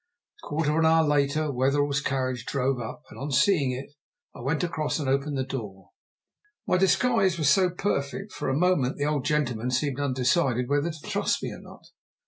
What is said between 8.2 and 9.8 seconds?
that for a moment the old gentleman